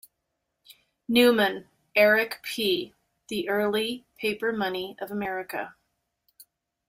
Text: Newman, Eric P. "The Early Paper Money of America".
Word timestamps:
Newman, 1.07 1.67
Eric 1.95 2.39
P. 2.41 2.95
"The 3.27 3.47
Early 3.49 4.03
Paper 4.17 4.51
Money 4.51 4.97
of 4.99 5.11
America". 5.11 5.75